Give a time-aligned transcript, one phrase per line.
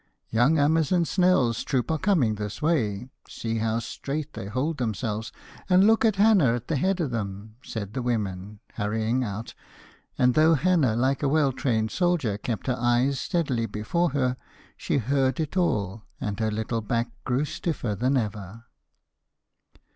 [0.31, 3.11] 'Young Amazon Snell's troop are coming this way.
[3.29, 5.31] See how straight they hold themselves!
[5.69, 9.53] and look at Hannah at the head of them,' said the women, hurrying out;
[10.17, 14.37] and though Hannah, like a well trained soldier, kept her eyes steadily before her,
[14.75, 18.63] she heard it all and her little back grew stiffer than ever.